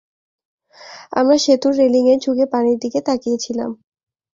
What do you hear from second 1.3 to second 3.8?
সেতুর রেলিংয়ে ঝুঁকে পানির দিকে তাকিয়ে ছিলাম।